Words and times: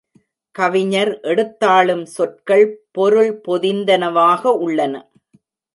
கவிஞர் 0.55 1.19
எடுத்தாளும் 1.23 2.03
சொற்கள் 2.05 2.65
பொருள் 2.91 3.31
பொதிந்தன 3.47 4.11
வாக 4.11 4.53
உள்ளன. 4.59 4.95